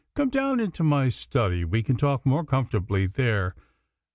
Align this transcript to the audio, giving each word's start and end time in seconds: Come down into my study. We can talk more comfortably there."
Come 0.15 0.29
down 0.31 0.59
into 0.59 0.81
my 0.81 1.09
study. 1.09 1.63
We 1.63 1.83
can 1.83 1.95
talk 1.95 2.25
more 2.25 2.43
comfortably 2.43 3.05
there." 3.05 3.53